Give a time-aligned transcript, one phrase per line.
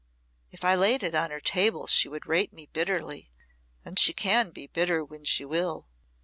[0.49, 3.29] If I laid it on her table she would rate me bitterly
[3.85, 5.85] and she can be bitter when she will."